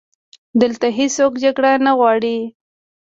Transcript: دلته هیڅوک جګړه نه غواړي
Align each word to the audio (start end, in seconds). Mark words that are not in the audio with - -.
دلته 0.61 0.87
هیڅوک 0.97 1.33
جګړه 1.43 1.71
نه 1.85 1.91
غواړي 1.97 2.37